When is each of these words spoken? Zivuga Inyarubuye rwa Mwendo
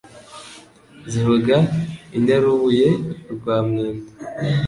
Zivuga 1.11 1.55
Inyarubuye 2.17 2.89
rwa 3.33 3.57
Mwendo 3.67 4.09